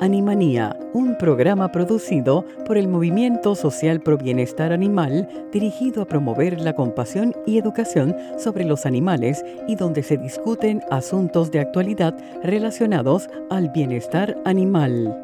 [0.00, 6.74] Animanía, un programa producido por el Movimiento Social Pro Bienestar Animal dirigido a promover la
[6.74, 13.68] compasión y educación sobre los animales y donde se discuten asuntos de actualidad relacionados al
[13.68, 15.14] bienestar animal.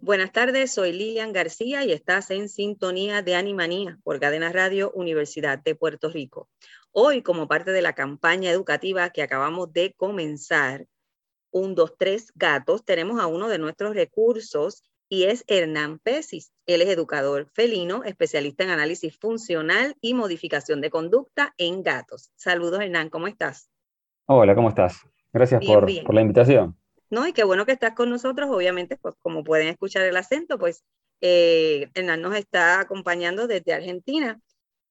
[0.00, 5.58] Buenas tardes, soy Lilian García y estás en sintonía de Animanía por Cadena Radio Universidad
[5.58, 6.48] de Puerto Rico.
[6.98, 10.86] Hoy, como parte de la campaña educativa que acabamos de comenzar,
[11.50, 16.54] un, dos, tres gatos, tenemos a uno de nuestros recursos y es Hernán Pesis.
[16.64, 22.30] Él es educador felino, especialista en análisis funcional y modificación de conducta en gatos.
[22.34, 23.68] Saludos, Hernán, ¿cómo estás?
[24.24, 25.02] Hola, ¿cómo estás?
[25.34, 26.78] Gracias por, por, la invitación.
[27.10, 28.48] No, y qué bueno que estás con nosotros.
[28.50, 30.82] Obviamente, pues como pueden escuchar el acento, pues
[31.20, 34.40] eh, Hernán nos está acompañando desde Argentina.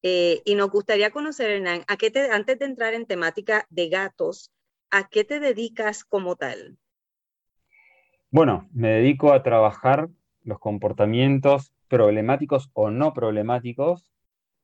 [0.08, 3.89] Eh, y nos gustaría conocer, Hernán, ¿a qué te, antes de entrar en temática de
[3.89, 4.52] gatos,
[4.92, 6.78] ¿a qué te dedicas como tal?
[8.30, 10.09] Bueno, me dedico a trabajar
[10.44, 14.11] los comportamientos problemáticos o no problemáticos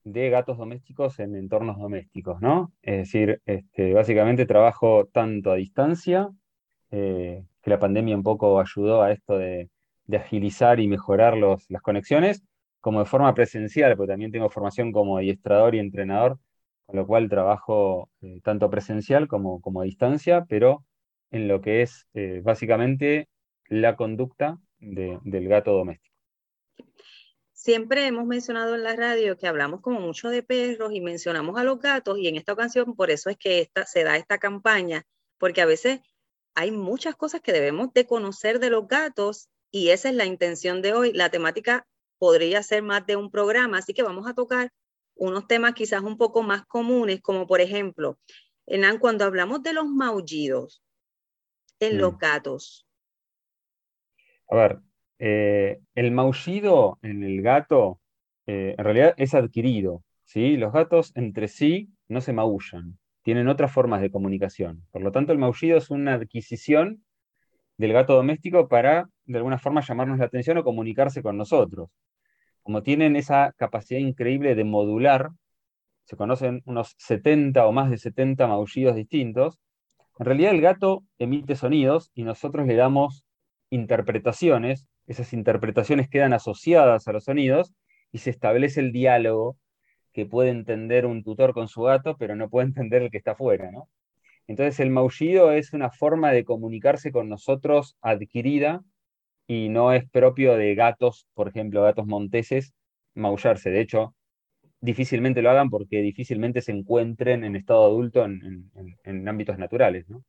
[0.04, 2.72] de gatos domésticos en entornos domésticos, ¿no?
[2.84, 6.30] Es decir, este, básicamente trabajo tanto a distancia,
[6.92, 9.72] eh, que la pandemia un poco ayudó a esto de,
[10.06, 12.44] de agilizar y mejorar los, las conexiones,
[12.82, 16.40] como de forma presencial, porque también tengo formación como adiestrador y entrenador,
[16.86, 20.84] con lo cual trabajo eh, tanto presencial como, como a distancia, pero
[21.30, 23.30] en lo que es eh, básicamente
[23.68, 26.16] la conducta del gato doméstico.
[27.54, 31.64] Siempre hemos mencionado en la radio que hablamos como mucho de perros y mencionamos a
[31.64, 35.06] los gatos y en esta ocasión por eso es que esta, se da esta campaña,
[35.38, 36.02] porque a veces
[36.56, 40.82] hay muchas cosas que debemos de conocer de los gatos y esa es la intención
[40.82, 41.14] de hoy.
[41.14, 41.88] La temática
[42.22, 44.70] podría ser más de un programa, así que vamos a tocar
[45.16, 48.20] unos temas quizás un poco más comunes, como por ejemplo,
[48.68, 50.84] Hernán, cuando hablamos de los maullidos
[51.80, 52.86] en los gatos.
[54.52, 54.80] A ver,
[55.18, 58.00] eh, el maullido en el gato
[58.46, 60.58] eh, en realidad es adquirido, ¿sí?
[60.58, 64.86] Los gatos entre sí no se maullan, tienen otras formas de comunicación.
[64.92, 67.04] Por lo tanto, el maullido es una adquisición
[67.78, 71.90] del gato doméstico para, de alguna forma, llamarnos la atención o comunicarse con nosotros
[72.64, 75.30] como tienen esa capacidad increíble de modular,
[76.06, 79.60] se conocen unos 70 o más de 70 maullidos distintos,
[80.20, 83.26] en realidad el gato emite sonidos y nosotros le damos
[83.70, 87.74] interpretaciones, esas interpretaciones quedan asociadas a los sonidos
[88.12, 89.58] y se establece el diálogo
[90.14, 93.32] que puede entender un tutor con su gato, pero no puede entender el que está
[93.32, 93.72] afuera.
[94.48, 98.84] Entonces el maullido es una forma de comunicarse con nosotros adquirida
[99.52, 102.74] y no es propio de gatos, por ejemplo, gatos monteses,
[103.16, 103.70] maullarse.
[103.70, 104.16] De hecho,
[104.80, 110.08] difícilmente lo hagan porque difícilmente se encuentren en estado adulto en, ámbitos naturales.
[110.08, 110.24] ¿no?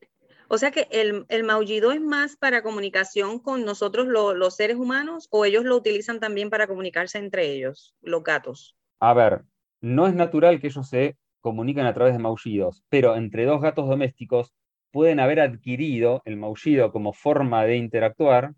[0.49, 5.29] O sea que el, el, maullido es más para comunicación con nosotros los seres humanos
[5.31, 8.77] o ellos lo utilizan también para comunicarse entre ellos, los gatos.
[8.99, 9.43] A ver,
[9.81, 13.89] no es natural que ellos se comuniquen a través de maullidos, pero entre dos gatos
[13.89, 14.53] domésticos
[14.91, 18.55] pueden haber adquirido el maullido como forma de interactuar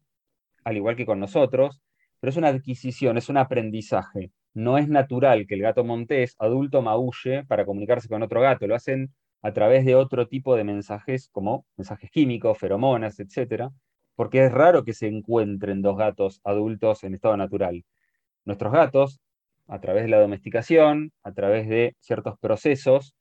[0.65, 1.81] al igual que con nosotros,
[2.21, 4.33] pero es una adquisición, es un aprendizaje.
[4.55, 8.75] No es natural que el gato montés adulto maulle para comunicarse con otro gato, lo
[8.75, 13.71] hacen a través de otro tipo de mensajes, como mensajes químicos, feromonas, etc.,
[14.17, 17.85] porque es raro que se encuentren dos gatos adultos en estado natural.
[18.45, 19.21] Nuestros gatos,
[19.67, 23.15] a través de la domesticación, a través de ciertos procesos,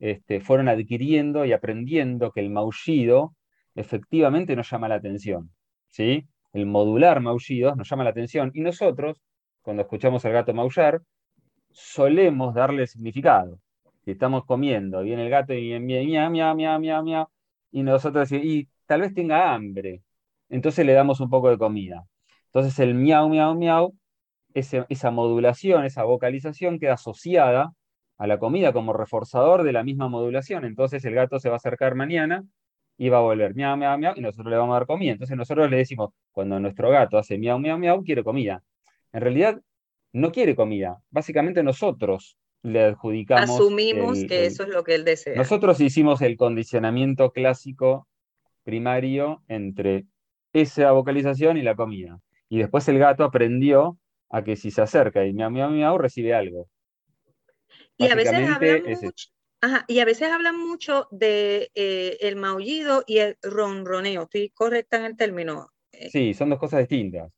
[0.00, 3.34] este, fueron adquiriendo y aprendiendo que el maullido
[3.74, 5.50] efectivamente nos llama la atención.
[5.88, 6.26] ¿sí?
[6.52, 9.20] El modular maullidos nos llama la atención y nosotros,
[9.62, 11.00] cuando escuchamos al gato maullar,
[11.70, 13.58] solemos darle significado.
[14.04, 17.26] Si estamos comiendo, viene el gato y miau, miau, miau, miau, miau,
[17.70, 20.02] y nosotros decimos, y tal vez tenga hambre,
[20.48, 22.04] entonces le damos un poco de comida.
[22.46, 23.94] Entonces el miau, miau, miau,
[24.54, 27.72] esa modulación, esa vocalización queda asociada
[28.18, 30.64] a la comida como reforzador de la misma modulación.
[30.64, 32.44] Entonces el gato se va a acercar mañana
[33.00, 35.12] y va a volver miau, miau, miau, y nosotros le vamos a dar comida.
[35.12, 38.62] Entonces nosotros le decimos, cuando nuestro gato hace miau, miau, miau, quiere comida.
[39.10, 39.58] En realidad,
[40.12, 41.00] no quiere comida.
[41.08, 43.48] Básicamente nosotros le adjudicamos.
[43.48, 45.34] Asumimos que eso es lo que él desea.
[45.34, 48.06] Nosotros hicimos el condicionamiento clásico
[48.64, 50.04] primario entre
[50.52, 52.20] esa vocalización y la comida.
[52.50, 53.96] Y después el gato aprendió
[54.28, 56.68] a que si se acerca y miau, miau, miau, recibe algo.
[57.96, 59.30] Y a veces mucho,
[59.88, 64.22] y a veces hablan mucho de eh, el maullido y el ronroneo.
[64.22, 65.68] ¿Estoy correcta en el término?
[65.92, 67.30] Eh, sí, son dos cosas distintas.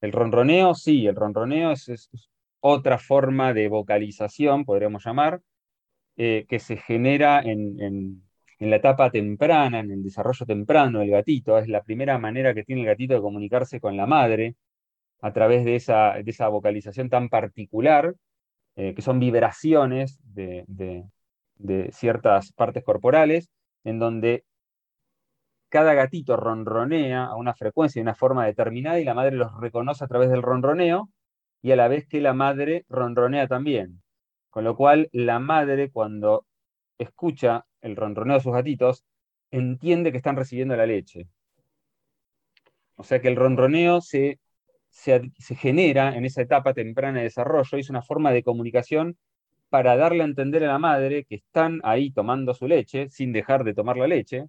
[0.00, 2.10] El ronroneo, sí, el ronroneo es,
[2.60, 5.40] otra forma de vocalización, podríamos llamar,
[6.16, 8.22] eh, que se genera en,
[8.58, 11.58] la etapa temprana, en el desarrollo temprano del gatito.
[11.58, 14.54] Es la primera manera que tiene el gatito de comunicarse con la madre
[15.20, 18.14] a través de esa, de esa vocalización tan particular
[18.76, 20.64] eh, que son vibraciones de,
[21.92, 23.50] ciertas partes corporales,
[23.84, 24.44] en donde
[25.68, 30.04] cada gatito ronronea a una frecuencia y una forma determinada y la madre los reconoce
[30.04, 31.10] a través del ronroneo
[31.62, 34.02] y a la vez que la madre ronronea también.
[34.50, 36.46] Con lo cual, la madre cuando
[36.98, 39.04] escucha el ronroneo de sus gatitos,
[39.50, 41.28] entiende que están recibiendo la leche.
[42.96, 44.38] O sea que el ronroneo se
[44.92, 49.16] se, genera en esa etapa temprana de desarrollo, es una forma de comunicación
[49.70, 53.64] para darle a entender a la madre que están ahí tomando su leche sin dejar
[53.64, 54.44] de tomar la leche.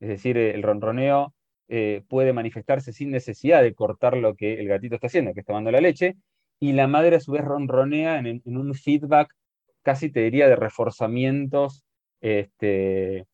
[0.00, 1.34] Es decir, el ronroneo
[1.68, 5.46] eh, puede manifestarse sin necesidad de cortar lo que el gatito está haciendo, que es
[5.46, 6.16] tomando la leche,
[6.58, 9.34] y la madre a su vez ronronea en, un feedback
[9.82, 11.84] casi te diría de reforzamientos
[12.20, 13.26] este,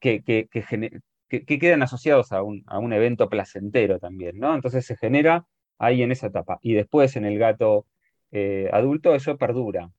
[0.00, 0.48] que, que,
[1.58, 4.54] quedan asociados a un, a un, evento placentero también, ¿no?
[4.54, 5.46] Entonces se genera
[5.78, 6.58] ahí en esa etapa.
[6.62, 7.86] Y después en el gato
[8.32, 9.90] eh, adulto eso perdura,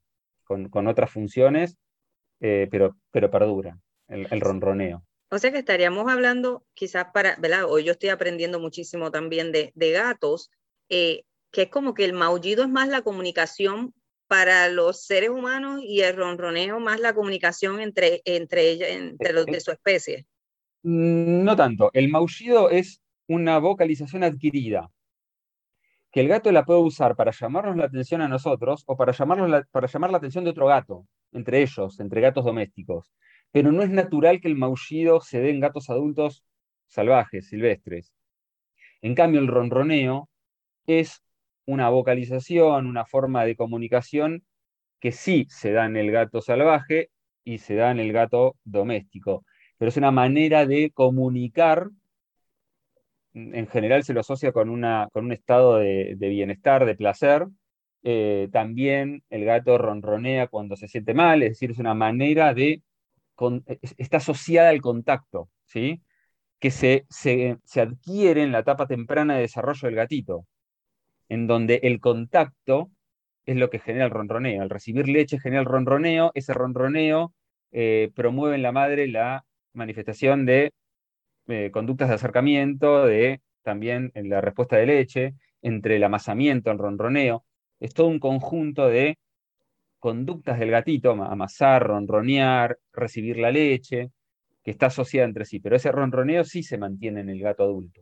[0.43, 1.77] con, otras funciones,
[2.41, 5.03] eh, pero, pero perdura, el, ronroneo.
[5.29, 7.65] O sea que estaríamos hablando quizás para, ¿verdad?
[7.65, 10.51] Hoy yo estoy aprendiendo muchísimo también de, gatos,
[10.89, 13.93] eh, que es como que el maullido es más la comunicación
[14.27, 19.45] para los seres humanos y el ronroneo más la comunicación entre, entre ellos, entre los
[19.45, 20.25] de su especie.
[20.83, 24.91] No tanto, el maullido es una vocalización adquirida
[26.15, 29.11] que el gato la puede usar para llamarnos la atención a nosotros o para,
[29.69, 33.11] para llamar la atención de otro gato, entre ellos, entre gatos domésticos.
[33.51, 36.45] Pero no es natural que el maullido se dé en gatos adultos
[36.87, 38.13] salvajes, silvestres.
[39.01, 40.29] En cambio, el ronroneo
[40.87, 41.21] es
[41.65, 44.45] una vocalización, una forma de comunicación
[45.01, 47.09] que sí se da en el gato salvaje
[47.43, 49.43] y se da en el gato doméstico.
[49.77, 51.89] Pero es una manera de comunicar
[53.35, 57.47] en general se lo asocia con, una, con un estado de, bienestar, de placer.
[58.03, 62.81] Eh, también el gato ronronea cuando se siente mal, es decir, es una manera de,
[63.97, 66.01] está asociada al contacto, ¿sí?
[66.59, 70.47] que se, se, adquiere en la etapa temprana de desarrollo del gatito,
[71.29, 72.91] en donde el contacto
[73.45, 74.61] es lo que genera el ronroneo.
[74.61, 77.33] Al recibir leche genera el ronroneo, ese ronroneo
[77.71, 80.71] eh, promueve en la madre la manifestación de
[81.47, 86.77] eh, conductas de acercamiento, de también en la respuesta de leche, entre el amasamiento, el
[86.77, 87.45] ronroneo.
[87.79, 89.17] Es todo un conjunto de
[89.99, 94.11] conductas del gatito, amasar, ronronear, recibir la leche,
[94.63, 95.59] que está asociada entre sí.
[95.59, 98.01] Pero ese ronroneo sí se mantiene en el gato adulto,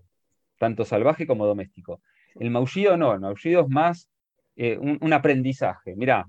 [0.57, 2.01] tanto salvaje como doméstico.
[2.35, 4.09] El maullido no, el maullido es más
[4.55, 5.95] eh, un, un, aprendizaje.
[5.95, 6.25] Mirá,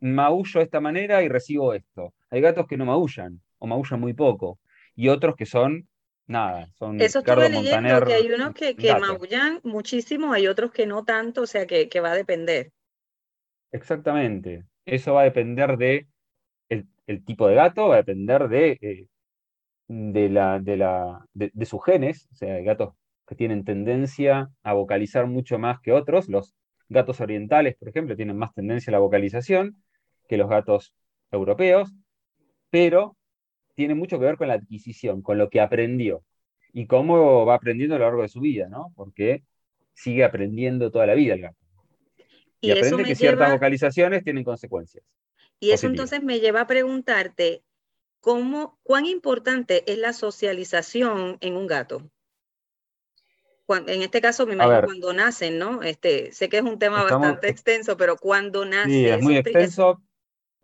[0.00, 2.14] maullo de esta manera y recibo esto.
[2.30, 4.58] Hay gatos que no maullan o maullan muy poco
[4.94, 5.88] y otros que son
[6.28, 10.86] nada, son Eso estuve leyendo, que hay unos que, que maullan muchísimo, hay otros que
[10.86, 12.70] no tanto, o sea que, va a depender.
[13.72, 16.06] Exactamente, eso va a depender de
[16.68, 19.06] el, tipo de gato, va a depender de, eh,
[19.88, 22.94] de, la, de, la, de, sus genes, o sea, hay gatos
[23.26, 26.54] que tienen tendencia a vocalizar mucho más que otros, los
[26.88, 29.82] gatos orientales, por ejemplo, tienen más tendencia a la vocalización
[30.28, 30.94] que los gatos
[31.30, 31.90] europeos,
[32.70, 33.17] pero
[33.78, 36.24] tiene mucho que ver con la adquisición, con lo que aprendió
[36.72, 38.92] y cómo va aprendiendo a lo largo de su vida, ¿no?
[38.96, 39.44] Porque
[39.94, 41.56] sigue aprendiendo toda la vida el gato.
[42.60, 45.04] Y, aprende que ciertas vocalizaciones tienen consecuencias.
[45.60, 47.62] Y eso entonces me lleva a preguntarte,
[48.20, 52.10] ¿cómo, ¿cuán importante es la socialización en un gato?
[53.68, 55.84] en este caso, me imagino cuando nacen, ¿no?
[55.84, 58.90] Este, sé que es un tema bastante extenso, pero cuando nacen.
[58.90, 60.02] Sí, es muy extenso.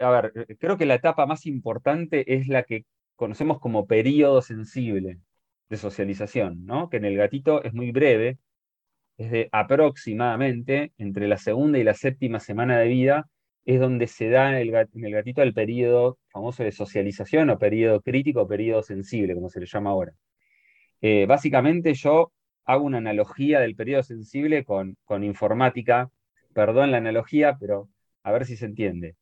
[0.00, 5.18] A ver, creo que la etapa más importante es la que conocemos como periodo sensible
[5.68, 6.88] de socialización, ¿no?
[6.90, 8.38] que en el gatito es muy breve,
[9.16, 13.28] es de aproximadamente entre la segunda y la séptima semana de vida,
[13.64, 14.70] es donde se da en el,
[15.12, 19.66] gatito el periodo famoso de socialización o periodo crítico o periodo sensible, como se le
[19.66, 20.12] llama ahora.
[21.00, 22.32] Eh, básicamente yo
[22.64, 26.10] hago una analogía del periodo sensible con, con informática,
[26.52, 27.88] perdón la analogía, pero
[28.22, 29.16] a ver si se entiende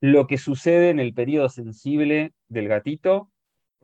[0.00, 3.30] lo que sucede en el periodo sensible del gatito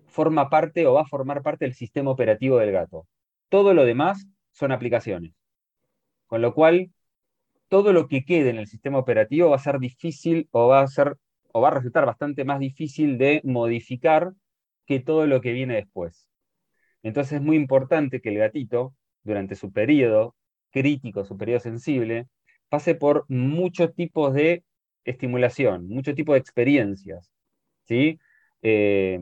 [0.07, 3.07] forma parte o va a formar parte del sistema operativo del gato.
[3.49, 5.33] Todo lo demás son aplicaciones.
[6.27, 6.91] Con lo cual,
[7.69, 10.87] todo lo que quede en el sistema operativo va a ser difícil o va a
[10.87, 11.17] ser
[11.53, 14.33] o va a resultar bastante más difícil de modificar
[14.87, 16.27] que todo lo que viene después.
[17.03, 20.35] Entonces es muy importante que el gatito, durante su periodo
[20.71, 22.27] crítico, su periodo sensible,
[22.69, 24.65] pase por muchos tipos de
[25.05, 27.31] estimulación, muchos tipos de experiencias.
[27.87, 28.19] ¿sí?
[28.63, 29.21] Eh,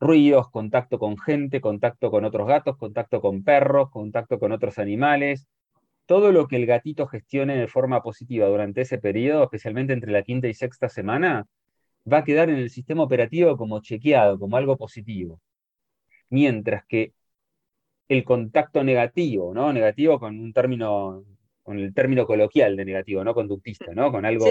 [0.00, 5.48] ruidos, contacto con gente, contacto con otros gatos, contacto con perros, contacto con otros animales.
[6.06, 10.22] Todo lo que el gatito gestione de forma positiva durante ese periodo, especialmente entre la
[10.22, 11.46] quinta y sexta semana,
[12.10, 15.40] va a quedar en el sistema operativo como chequeado, como algo positivo.
[16.30, 17.12] Mientras que
[18.08, 19.72] el contacto negativo, ¿no?
[19.72, 21.24] Negativo con un término,
[21.66, 24.12] con el término coloquial de negativo, no conductista, ¿no?
[24.12, 24.46] Con algo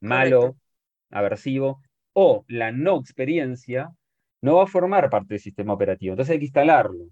[0.00, 0.56] malo,
[1.10, 1.82] aversivo,
[2.14, 3.90] o la no experiencia,
[4.40, 6.14] no va a formar parte del sistema operativo.
[6.14, 7.04] Entonces hay que instalarlo.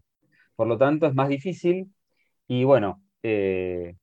[0.56, 1.92] Por lo tanto, es más difícil
[2.48, 3.94] y bueno, eh,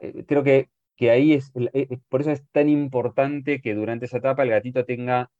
[0.00, 4.18] eh, creo que, que ahí es, eh, por eso es tan importante que durante esa
[4.18, 5.30] etapa el gatito tenga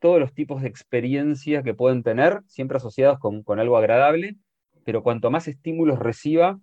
[0.00, 4.36] todos los tipos de experiencias que pueden tener, siempre asociados con, algo agradable,
[4.84, 6.58] pero cuanto más estímulos reciba,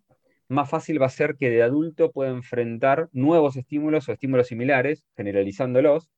[0.52, 5.04] más fácil va a ser que de adulto pueda enfrentar nuevos estímulos o estímulos similares,
[5.16, 6.10] generalizándolos,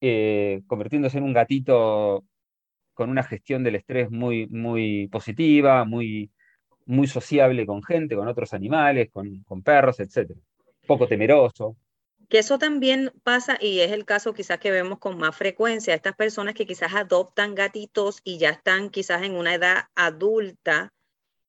[0.00, 2.24] eh, convirtiéndose en un gatito
[2.94, 6.30] con una gestión del estrés muy, muy positiva, muy,
[6.86, 10.30] muy sociable con gente, con otros animales, con, con perros, etc.
[10.86, 11.76] Poco temeroso.
[12.28, 16.16] Que eso también pasa y es el caso quizás que vemos con más frecuencia, estas
[16.16, 20.92] personas que quizás adoptan gatitos y ya están quizás en una edad adulta,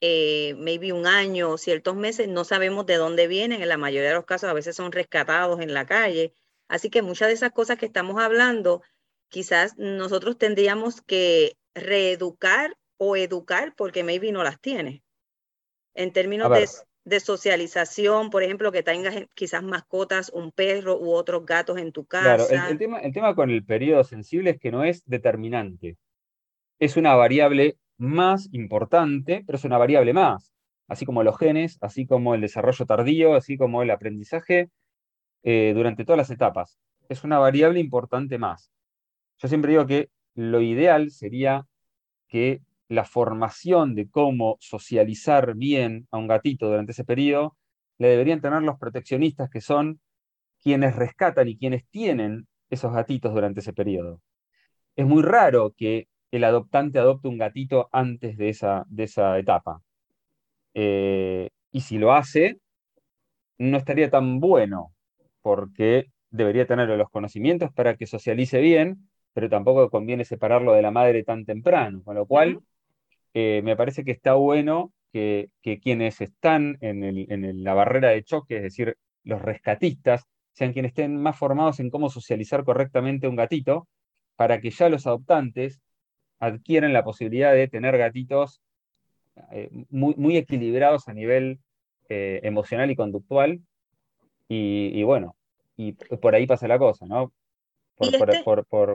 [0.01, 4.09] eh, maybe un año o ciertos meses, no sabemos de dónde vienen, en la mayoría
[4.09, 6.33] de los casos a veces son rescatados en la calle.
[6.67, 8.83] Así que muchas de esas cosas que estamos hablando,
[9.29, 15.03] quizás nosotros tendríamos que reeducar o educar porque maybe no las tiene.
[15.93, 16.67] En términos de
[17.07, 22.05] de socialización, por ejemplo, que tengas quizás mascotas, un perro u otros gatos en tu
[22.05, 22.47] casa.
[22.49, 25.95] Claro, el, tema, el tema con el periodo sensible es que no es determinante.
[26.79, 30.53] Es una variable más importante, pero es una variable más.
[30.87, 34.69] Así como los genes, así como el desarrollo tardío, así como el aprendizaje
[35.43, 36.79] eh, durante todas las etapas.
[37.09, 38.71] Es una variable importante más.
[39.39, 41.65] Yo siempre digo que lo ideal sería
[42.27, 47.57] que la formación de cómo socializar bien a un gatito durante ese periodo,
[47.97, 49.99] le deberían tener los proteccionistas que son
[50.61, 54.21] quienes rescatan y quienes tienen esos gatitos durante ese periodo.
[54.95, 59.81] Es muy raro que el adoptante adopte un gatito antes de esa, de esa etapa.
[60.73, 62.59] Eh, y si lo hace,
[63.57, 64.93] no estaría tan bueno,
[65.41, 70.91] porque debería tener los conocimientos para que socialice bien, pero tampoco conviene separarlo de la
[70.91, 72.59] madre tan temprano, con lo cual
[73.33, 75.49] eh, me parece que está bueno que,
[75.81, 81.37] quienes están en, la barrera de choque, es decir, los rescatistas, sean quienes estén más
[81.37, 83.87] formados en cómo socializar correctamente un gatito,
[84.35, 85.81] para que ya los adoptantes
[86.39, 88.61] adquieran la posibilidad de tener gatitos
[89.51, 91.59] eh, muy, equilibrados a nivel
[92.09, 93.61] eh, emocional y conductual.
[94.49, 95.35] Y, bueno,
[95.75, 97.33] y por ahí pasa la cosa, ¿no?
[97.97, 98.43] Por, este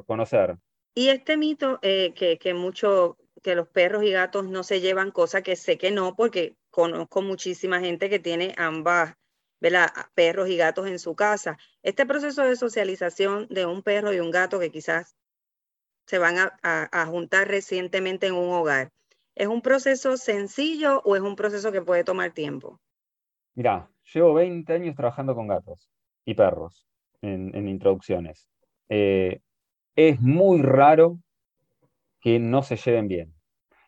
[0.06, 0.56] conocer.
[0.94, 5.42] Y este mito que, que mucho que los perros y gatos no se llevan, cosa
[5.42, 9.14] que sé que no, porque conozco muchísima gente que tiene ambas,
[9.60, 9.90] ¿verdad?
[10.14, 11.58] Perros y gatos en su casa.
[11.82, 15.16] Este proceso de socialización de un perro y un gato que quizás
[16.06, 18.90] se van a, juntar recientemente en un hogar,
[19.34, 22.80] ¿es un proceso sencillo o es un proceso que puede tomar tiempo?
[23.54, 25.88] Mira, llevo 20 años trabajando con gatos
[26.24, 26.86] y perros
[27.20, 28.48] en, introducciones.
[28.88, 29.40] Eh,
[29.94, 31.18] es muy raro
[32.20, 33.34] que no se lleven bien.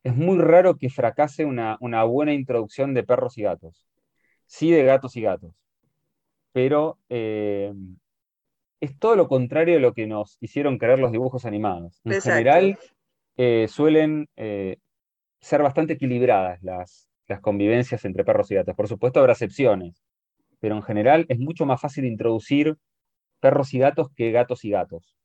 [0.03, 3.87] Es muy raro que fracase una, buena introducción de perros y gatos.
[4.47, 5.55] Sí de gatos y gatos.
[6.53, 7.73] Pero eh,
[8.85, 12.01] es todo lo contrario de lo que nos hicieron creer los dibujos animados.
[12.05, 12.79] En general,
[13.37, 14.79] eh, suelen eh,
[15.41, 18.75] ser bastante equilibradas las, las convivencias entre perros y gatos.
[18.75, 20.03] Por supuesto, habrá excepciones,
[20.61, 22.77] pero en general es mucho más fácil introducir
[23.41, 25.17] perros y gatos que gatos y gatos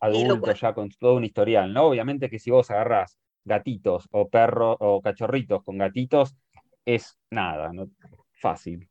[0.00, 1.84] adultos ya con todo un historial, ¿no?
[1.86, 6.36] Obviamente que si vos agarrás gatitos o perros o cachorritos con gatitos,
[6.84, 7.90] es nada, ¿no?
[8.32, 8.88] Fácil.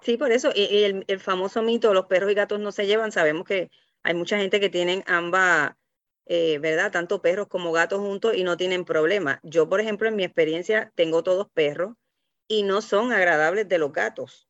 [0.00, 3.44] Sí, por eso, y, el, famoso mito, los perros y gatos no se llevan, sabemos
[3.44, 3.70] que
[4.02, 5.72] hay mucha gente que tienen ambas,
[6.26, 6.92] eh, ¿verdad?
[6.92, 9.40] Tanto perros como gatos juntos y no tienen problema.
[9.42, 11.94] Yo, por ejemplo, en mi experiencia, tengo todos perros
[12.46, 14.48] y no son agradables de los gatos.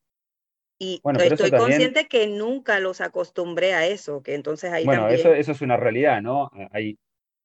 [0.81, 5.51] Y estoy consciente que nunca los acostumbré a eso, que entonces ahí bueno, eso, eso
[5.51, 6.49] es una realidad, ¿no?
[6.71, 6.97] Hay,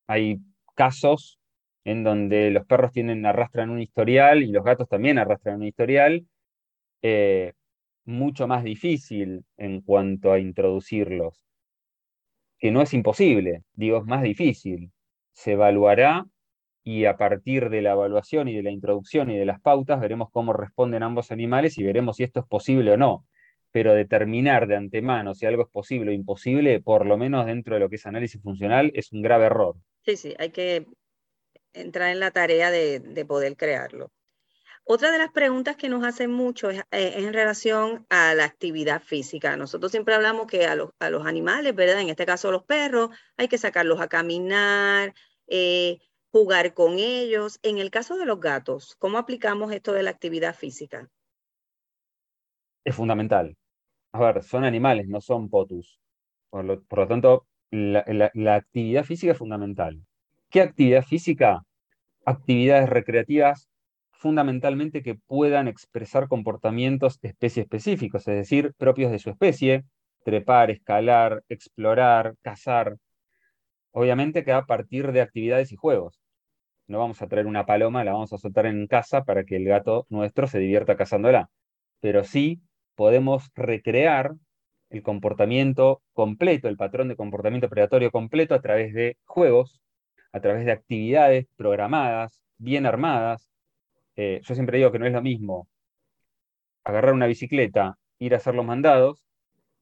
[0.07, 0.39] hay
[0.73, 1.37] casos
[1.83, 6.25] en donde los perros tienen, arrastran un historial y los gatos también arrastran un historial,
[7.01, 7.51] eh,
[8.05, 11.41] mucho más difícil en cuanto a introducirlos,
[12.57, 14.91] que no es imposible, digo, es más difícil.
[15.33, 16.25] Se evaluará
[16.83, 20.29] y a partir de la evaluación y de la introducción y de las pautas veremos
[20.31, 23.25] cómo responden ambos animales y veremos si esto es posible o no.
[23.71, 27.81] Pero determinar de antemano si algo es posible o imposible, por lo menos dentro de
[27.81, 29.75] lo que es análisis funcional, es un grave error.
[30.05, 30.85] Sí, sí, hay que
[31.73, 34.11] entrar en la tarea de, poder crearlo.
[34.87, 39.01] Otra de las preguntas que nos hacen mucho es, eh, en relación a la actividad
[39.01, 39.57] física.
[39.57, 40.91] Nosotros siempre hablamos que a los,
[41.25, 42.01] animales, ¿verdad?
[42.01, 45.15] En este caso a los perros, hay que sacarlos a caminar,
[45.47, 45.97] eh,
[46.29, 47.59] jugar con ellos.
[47.63, 51.09] En el caso de los gatos, ¿cómo aplicamos esto de la actividad física?
[52.83, 53.57] Es fundamental.
[54.11, 55.99] A ver, son animales, no son potus.
[56.51, 59.99] Por lo, tanto, la actividad física es fundamental.
[60.51, 61.63] ¿Qué actividad física?
[62.23, 63.67] Actividades recreativas
[64.25, 69.83] fundamentalmente que puedan expresar comportamientos especie específicos, es decir, propios de su especie,
[70.23, 72.97] trepar, escalar, explorar, cazar.
[73.91, 76.19] Obviamente que a partir de actividades y juegos.
[76.87, 79.65] No vamos a traer una paloma, la vamos a soltar en casa para que el
[79.65, 81.51] gato nuestro se divierta cazándola.
[81.99, 82.61] Pero sí
[82.95, 84.33] podemos recrear
[84.89, 89.79] el comportamiento completo, el patrón de comportamiento predatorio completo a través de juegos
[90.33, 93.54] a través de actividades programadas, bien armadas.
[94.15, 95.67] Eh, yo siempre digo que no es lo mismo
[96.85, 99.25] agarrar una bicicleta, ir a hacer los mandados,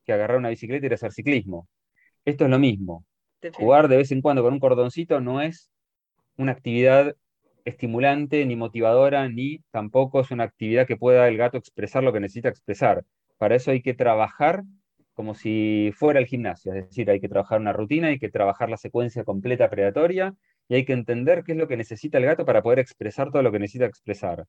[0.06, 1.68] que agarrar una bicicleta y ir a hacer ciclismo.
[2.26, 3.06] Esto es lo mismo.
[3.54, 5.70] Jugar de vez en cuando con un cordoncito no es
[6.38, 7.14] una actividad
[7.66, 12.22] estimulante, ni motivadora, ni tampoco es una actividad que pueda el gato expresar lo que
[12.22, 13.06] necesita expresar.
[13.38, 14.64] Para eso hay que trabajar
[15.14, 18.70] como si fuera el gimnasio, es decir, hay que trabajar una rutina, hay que trabajar
[18.70, 20.34] la secuencia completa predatoria
[20.74, 23.44] y hay que entender qué es lo que necesita el gato para poder expresar todo
[23.44, 24.48] lo que necesita expresar.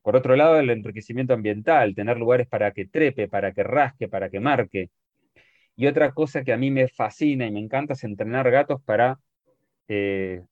[0.00, 4.30] Por otro lado, el enriquecimiento ambiental, tener lugares para que trepe, para que rasque, para
[4.30, 4.90] que marque.
[5.74, 9.18] Y otra cosa que a mí me fascina y me encanta es entrenar gatos para
[9.88, 10.44] eh,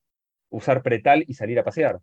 [0.48, 2.00] usar pretal y salir a pasear.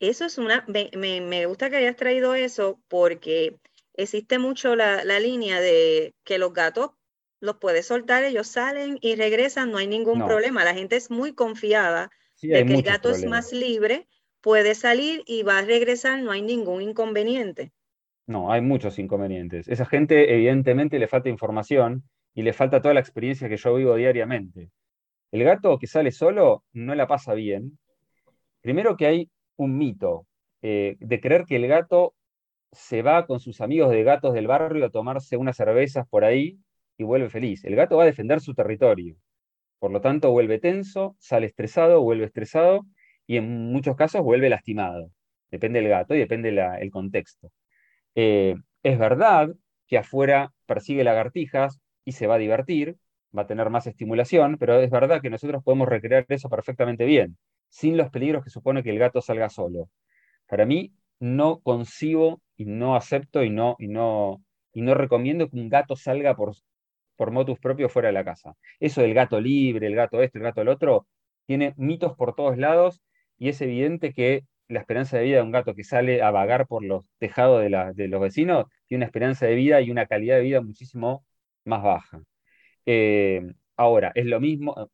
[0.00, 3.56] Eso es una, me, gusta que hayas traído eso porque
[3.92, 6.92] existe mucho la, línea de que los gatos
[7.40, 10.64] los puedes soltar, ellos salen y regresan, no hay ningún problema.
[10.64, 14.06] La gente es muy confiada de que el gato es más libre,
[14.40, 17.72] puede salir y va a regresar, no hay ningún inconveniente.
[18.26, 19.68] No, hay muchos inconvenientes.
[19.68, 23.94] Esa gente evidentemente le falta información y le falta toda la experiencia que yo vivo
[23.96, 24.70] diariamente.
[25.32, 27.78] El gato que sale solo no la pasa bien.
[28.60, 30.26] Primero que hay un mito
[30.62, 32.14] eh, de creer que el gato
[32.72, 36.58] se va con sus amigos de gatos del barrio a tomarse unas cervezas por ahí
[36.96, 37.64] y vuelve feliz.
[37.64, 39.16] El gato va a defender su territorio.
[39.78, 42.86] Por lo tanto, vuelve tenso, sale estresado, vuelve estresado
[43.26, 45.10] y en muchos casos vuelve lastimado.
[45.50, 47.50] Depende del gato y depende el contexto.
[48.14, 49.50] Eh, es verdad
[49.86, 52.96] que afuera persigue lagartijas y se va a divertir,
[53.36, 57.38] va a tener más estimulación, pero es verdad que nosotros podemos recrear eso perfectamente bien,
[57.68, 59.88] sin los peligros que supone que el gato salga solo.
[60.46, 65.56] Para mí, no concibo y no acepto y no, y no, y no recomiendo que
[65.56, 66.54] un gato salga por,
[67.18, 68.54] por motus propios fuera de la casa.
[68.80, 71.06] Eso del gato libre, el gato este, el gato el otro,
[71.46, 73.02] tiene mitos por todos lados
[73.38, 76.66] y es evidente que la esperanza de vida de un gato que sale a vagar
[76.68, 80.42] por los tejados de, los vecinos tiene una esperanza de vida y una calidad de
[80.42, 81.24] vida muchísimo
[81.64, 82.22] más baja.
[82.86, 83.42] Eh,
[83.76, 84.90] ahora, es lo mismo,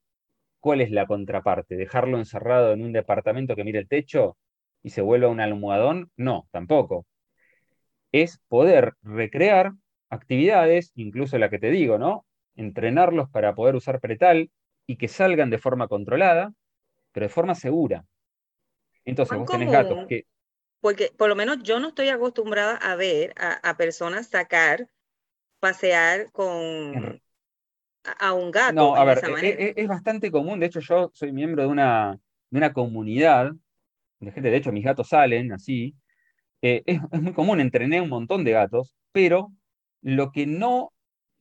[0.61, 1.77] ¿cuál es la contraparte?
[1.77, 4.39] ¿Dejarlo encerrado en un departamento que mire el techo
[4.83, 6.11] y se vuelva un almohadón?
[6.17, 7.07] No, tampoco.
[8.13, 9.73] Es poder recrear
[10.15, 12.25] actividades, incluso la que te digo, ¿no?
[12.57, 14.51] Entrenarlos para poder usar pretal
[14.87, 16.53] y que salgan de forma controlada,
[17.13, 18.05] pero de forma segura.
[19.05, 20.27] Entonces, vos tenés gatos que...
[20.81, 24.89] Porque por lo menos yo no estoy acostumbrada a ver a, personas sacar,
[25.59, 27.23] pasear con
[28.19, 28.75] a, un gato.
[28.75, 30.61] No, a ver, e, e, es, bastante común.
[30.61, 32.19] De hecho, yo soy miembro de una,
[32.51, 33.53] de una comunidad
[34.25, 35.95] de gente, de hecho, mis gatos salen así.
[36.63, 39.53] Eh, es, es, muy común, entrené un montón de gatos, pero
[40.05, 40.93] lo que no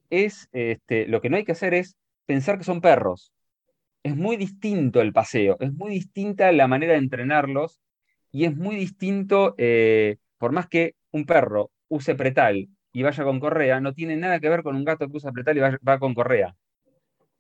[0.10, 3.34] es, este, lo que no hay que hacer es pensar que son perros.
[4.04, 7.82] Es muy distinto el paseo, es muy distinta la manera de entrenarlos
[8.32, 13.40] y es muy distinto, eh, por más que un perro use pretal y vaya con
[13.40, 16.14] correa, no tiene nada que ver con un gato que usa pretal y va, con
[16.14, 16.56] correa.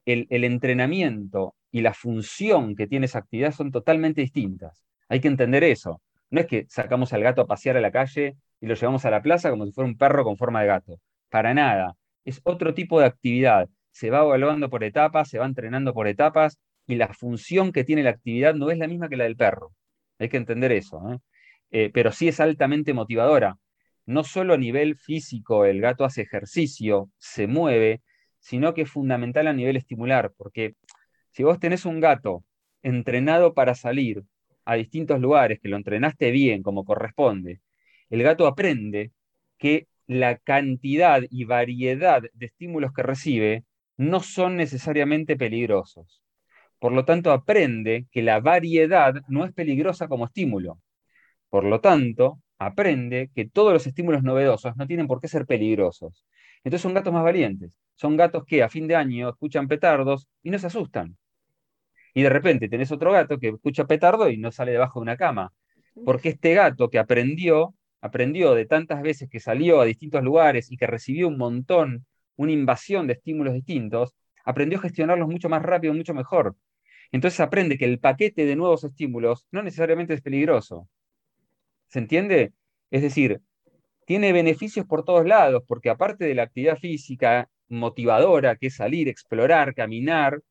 [0.05, 4.83] El, el, entrenamiento y la función que tiene esa actividad son totalmente distintas.
[5.07, 6.01] Hay que entender eso.
[6.29, 9.12] No es que sacamos al gato a pasear a la calle y lo llevamos a
[9.12, 10.99] la plaza como si fuera un perro con forma de gato
[11.34, 11.98] para nada.
[12.26, 13.67] Es otro tipo de actividad.
[13.89, 18.04] Se va evaluando por etapas, se va entrenando por etapas y la función que tiene
[18.04, 19.74] la actividad no es la misma que la del perro.
[20.19, 21.02] hay que entender eso.
[21.12, 21.17] ¿eh?
[21.72, 23.58] Eh, pero sí es altamente motivadora.
[24.06, 28.04] No solo a nivel físico el gato hace ejercicio, se mueve,
[28.39, 30.76] sino que es fundamental a nivel estimular, porque
[31.32, 32.43] si vos tenés un gato
[32.84, 34.24] entrenado para salir
[34.65, 37.60] a distintos lugares, que lo entrenaste bien como corresponde,
[38.12, 39.12] el gato aprende
[39.58, 43.63] que la cantidad y variedad de estímulos que recibe
[43.97, 46.21] no son necesariamente peligrosos.
[46.79, 50.79] Por lo tanto, aprende que la variedad no es peligrosa como estímulo.
[51.49, 56.25] Por lo tanto, aprende que todos los estímulos novedosos no tienen por qué ser peligrosos.
[56.63, 57.71] Entonces son gatos más valientes.
[57.95, 61.17] Son gatos que a fin de año escuchan petardos y no se asustan.
[62.13, 65.17] Y de repente tenés otro gato que escucha petardo y no sale debajo de una
[65.17, 65.51] cama.
[66.05, 70.75] Porque este gato que aprendió, aprendió de tantas veces que salió a distintos lugares y
[70.75, 74.13] que recibió un montón, una invasión de estímulos distintos,
[74.43, 76.53] aprendió a gestionarlos mucho más rápido, mucho mejor.
[77.13, 80.89] Entonces aprende que el paquete de nuevos estímulos no necesariamente es peligroso.
[81.87, 82.51] ¿Se entiende?
[82.91, 83.39] Es decir,
[84.05, 89.07] tiene beneficios por todos lados, porque aparte de la actividad física motivadora, que es salir,
[89.07, 90.41] explorar, caminar,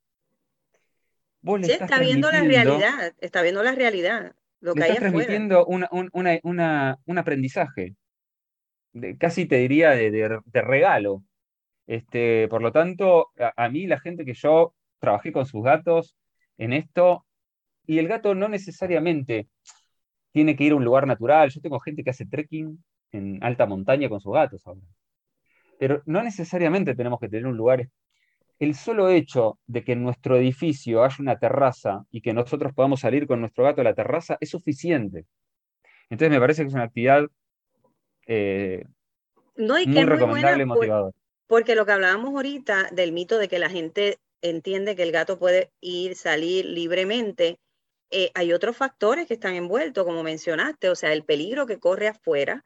[1.43, 4.35] vos le sí, está viendo la realidad, está viendo la realidad.
[4.63, 7.97] Lo que le estás transmitiendo un, aprendizaje,
[9.19, 11.25] casi te diría de, regalo.
[11.89, 16.17] Este, por lo tanto, a, mí la gente que yo trabajé con sus gatos
[16.59, 17.27] en esto,
[17.87, 19.49] y el gato no necesariamente
[20.31, 21.51] tiene que ir a un lugar natural.
[21.51, 24.81] Yo tengo gente que hace trekking en alta montaña con sus gatos ahora.
[25.81, 27.89] Pero no necesariamente tenemos que tener un lugar
[28.63, 33.01] el solo hecho de que en nuestro edificio haya una terraza y que nosotros podamos
[33.01, 35.27] salir con nuestro gato a la terraza es suficiente.
[36.09, 37.25] Entonces me parece que es una actividad
[38.27, 38.85] eh,
[39.57, 41.13] muy recomendable y motivadora.
[41.49, 45.41] Porque lo que hablábamos ahorita del mito de que la gente entiende que el gato
[45.41, 47.59] puede ir, salir libremente,
[48.11, 52.07] eh, hay otros factores que están envueltos, como mencionaste, o sea, el peligro que corre
[52.07, 52.65] afuera,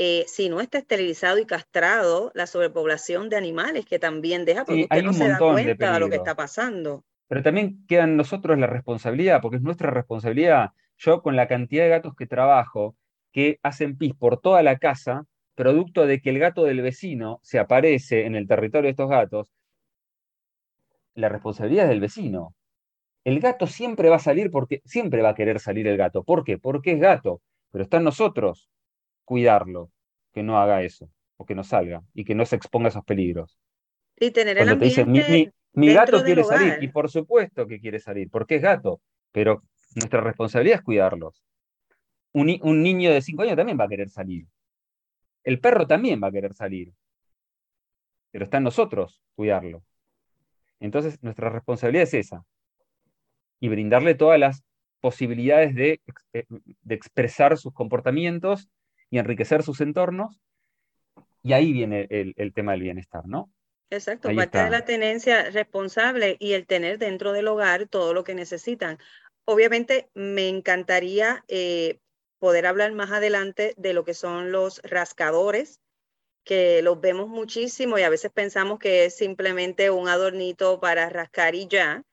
[0.00, 4.82] eh, si no está esterilizado y castrado, la sobrepoblación de animales que también deja, porque
[4.82, 7.04] usted no se da cuenta de, lo que está pasando.
[7.26, 10.70] Pero también queda en nosotros la responsabilidad, porque es nuestra responsabilidad.
[10.98, 12.94] Yo con la cantidad de gatos que trabajo,
[13.32, 15.24] que hacen pis por toda la casa,
[15.56, 19.52] producto de que el gato del vecino se aparece en el territorio de estos gatos,
[21.16, 22.54] la responsabilidad es del vecino.
[23.24, 26.22] El gato siempre va a salir porque siempre va a querer salir el gato.
[26.22, 26.56] ¿Por qué?
[26.56, 28.68] Porque es gato, pero está en nosotros
[29.28, 29.90] cuidarlo,
[30.32, 33.04] que no haga eso, o que no salga, y que no se exponga a esos
[33.04, 33.58] peligros.
[34.16, 38.56] Y tener el ambiente mi, gato quiere salir, y por supuesto que quiere salir, porque
[38.56, 39.62] es gato, pero
[39.96, 41.44] nuestra responsabilidad es cuidarlos.
[42.32, 44.46] Un, un niño de 5 años también va a querer salir.
[45.44, 46.94] El perro también va a querer salir.
[48.30, 49.82] Pero está en nosotros cuidarlo.
[50.80, 52.44] Entonces, nuestra responsabilidad es esa.
[53.60, 54.64] Y brindarle todas las
[55.00, 56.00] posibilidades de,
[56.32, 58.68] eh, de expresar sus comportamientos
[59.10, 60.40] y enriquecer sus entornos.
[61.42, 63.50] Y ahí viene el, tema del bienestar, ¿no?
[63.90, 68.34] Exacto, parte de la tenencia responsable y el tener dentro del hogar todo lo que
[68.34, 68.98] necesitan.
[69.44, 72.00] Obviamente me encantaría eh,
[72.38, 75.80] poder hablar más adelante de lo que son los rascadores,
[76.44, 81.54] que los vemos muchísimo y a veces pensamos que es simplemente un adornito para rascar
[81.54, 82.04] y ya,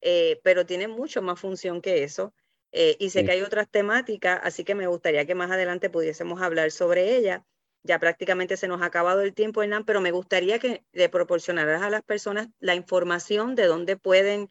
[0.00, 2.34] eh, pero tiene mucho más función que eso.
[2.72, 6.40] Eh, y sé que hay otras temáticas, así que me gustaría que más adelante pudiésemos
[6.40, 7.44] hablar sobre ella.
[7.84, 11.82] Ya prácticamente se nos ha acabado el tiempo, Hernán, pero me gustaría que le proporcionaras
[11.82, 14.48] a las personas la información de dónde pueden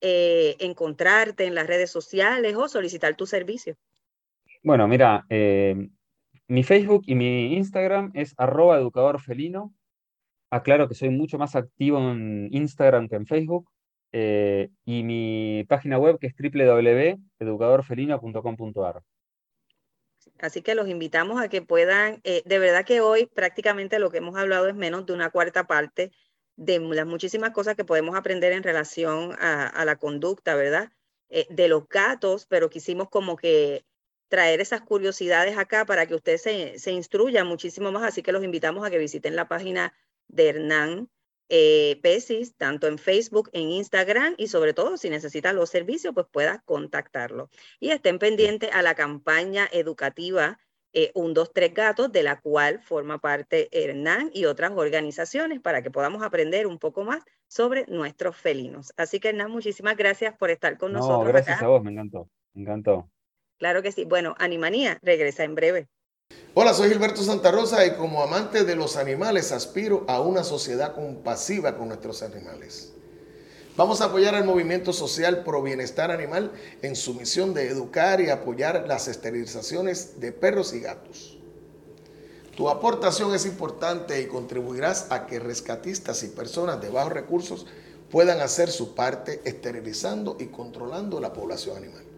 [0.00, 3.74] eh, encontrarte en las redes sociales o solicitar tu servicio.
[4.62, 5.88] Bueno, mira, eh,
[6.46, 9.74] mi Facebook y mi Instagram es arroba educador felino.
[10.50, 13.68] Aclaro que soy mucho más activo en Instagram que en Facebook.
[14.16, 19.02] Eh, y mi página web que es www.educadorfelino.com.ar.
[20.38, 24.18] Así que los invitamos a que puedan, eh, de verdad que hoy prácticamente lo que
[24.18, 26.12] hemos hablado es menos de una cuarta parte
[26.54, 30.92] de las muchísimas cosas que podemos aprender en relación a, la conducta, ¿verdad?
[31.28, 33.84] Eh, de los gatos, pero quisimos como que
[34.28, 38.04] traer esas curiosidades acá para que ustedes se, se instruyan muchísimo más.
[38.04, 39.92] Así que los invitamos a que visiten la página
[40.28, 41.10] de Hernán
[41.48, 46.26] eh, PESIS, tanto en Facebook, en Instagram y sobre todo si necesitas los servicios, pues
[46.30, 47.50] puedas contactarlo.
[47.80, 50.58] Y estén pendientes a la campaña educativa
[50.96, 55.82] eh, Un, dos, tres gatos, de la cual forma parte Hernán y otras organizaciones para
[55.82, 58.92] que podamos aprender un poco más sobre nuestros felinos.
[58.96, 61.26] Así que Hernán, muchísimas gracias por estar con nosotros.
[61.26, 63.10] Gracias a vos, me encantó, me encantó.
[63.58, 64.04] Claro que sí.
[64.04, 65.88] Bueno, Animanía regresa en breve.
[66.54, 70.94] Hola, soy Gilberto Santa Rosa y como amante de los animales aspiro a una sociedad
[70.94, 72.92] compasiva con nuestros animales.
[73.76, 78.30] Vamos a apoyar al movimiento social pro bienestar animal en su misión de educar y
[78.30, 81.38] apoyar las esterilizaciones de perros y gatos.
[82.56, 87.66] Tu aportación es importante y contribuirás a que rescatistas y personas de bajos recursos
[88.12, 92.13] puedan hacer su parte esterilizando y controlando la población animal.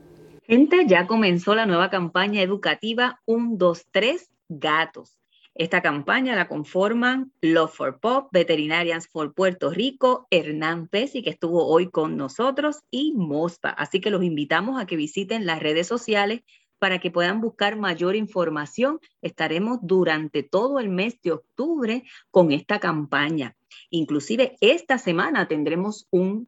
[0.49, 5.19] Gente, ya comenzó la nueva campaña educativa 123 Gatos.
[5.57, 11.67] Esta campaña la conforman Love for Pop, Veterinarians for Puerto Rico, Hernán Pesi, que estuvo
[11.67, 13.71] hoy con nosotros, y Mospa.
[13.71, 16.43] Así que los invitamos a que visiten las redes sociales
[16.79, 19.01] para que puedan buscar mayor información.
[19.23, 23.57] Estaremos durante todo el mes de octubre con esta campaña.
[23.91, 26.47] Inclusive esta semana tendremos un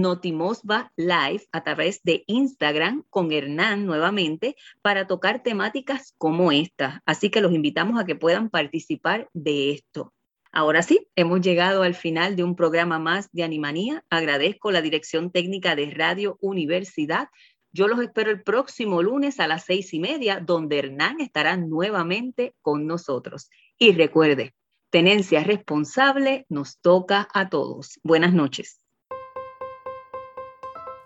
[0.00, 7.02] Notimosba Live a través de Instagram con Hernán nuevamente para tocar temáticas como esta.
[7.06, 10.12] Así que los invitamos a que puedan participar de esto.
[10.50, 14.04] Ahora sí, hemos llegado al final de un programa más de Animanía.
[14.08, 17.28] Agradezco la dirección técnica de Radio Universidad.
[17.70, 22.54] Yo los espero el próximo lunes a las seis y media, donde Hernán estará nuevamente
[22.62, 23.50] con nosotros.
[23.78, 24.54] Y recuerde,
[24.90, 28.00] tenencia responsable nos toca a todos.
[28.02, 28.80] Buenas noches